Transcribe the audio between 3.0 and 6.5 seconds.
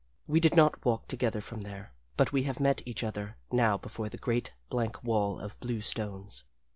other now before the great, blank wall of blue stones.